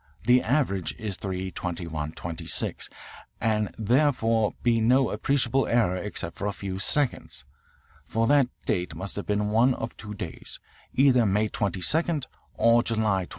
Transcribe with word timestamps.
The 0.25 0.41
average 0.41 0.95
is 0.97 1.15
3 1.17 1.51
:21 1.51 2.13
:26, 2.13 2.89
and 3.39 3.65
there 3.65 3.69
can 3.69 3.75
therefore 3.85 4.55
be 4.63 4.81
no 4.81 5.11
appreciable 5.11 5.67
error 5.67 5.95
except 5.95 6.37
for 6.37 6.47
a 6.47 6.51
few 6.53 6.79
seconds. 6.79 7.45
For 8.07 8.25
that 8.25 8.47
date 8.65 8.95
must 8.95 9.15
have 9.15 9.27
been 9.27 9.49
one 9.51 9.75
of 9.75 9.95
two 9.97 10.15
days, 10.15 10.59
either 10.95 11.27
May 11.27 11.49
22 11.49 12.21
or 12.57 12.81
July 12.81 13.25
22. 13.25 13.29